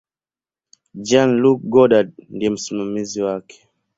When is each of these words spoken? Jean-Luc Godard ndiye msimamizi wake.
Jean-Luc 1.07 1.59
Godard 1.73 2.11
ndiye 2.33 2.49
msimamizi 2.51 3.21
wake. 3.27 3.67